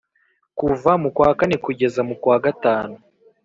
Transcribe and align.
kuva 0.57 0.91
mu 1.01 1.09
kwa 1.15 1.29
kane 1.39 1.55
kugeza 1.65 2.01
mu 2.07 2.15
kwa 2.21 2.37
gatanu 2.45 2.95